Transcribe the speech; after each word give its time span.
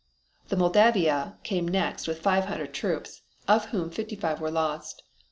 The 0.47 0.55
Moldavia 0.57 1.37
came 1.43 1.67
next 1.67 2.07
with 2.07 2.21
five 2.23 2.45
hundred 2.45 2.73
troops, 2.73 3.21
of 3.47 3.65
whom 3.65 3.91
fifty 3.91 4.15
five 4.15 4.41
were 4.41 4.49
lost. 4.49 5.03